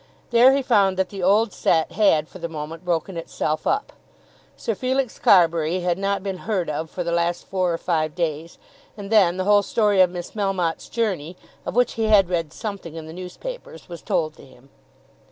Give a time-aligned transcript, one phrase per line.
[0.31, 3.93] There he found that the old set had for the moment broken itself up.
[4.57, 8.57] Sir Felix Carbury had not been heard of for the last four or five days,
[8.97, 11.37] and then the whole story of Miss Melmotte's journey,
[11.67, 14.69] of which he had read something in the newspapers, was told to him.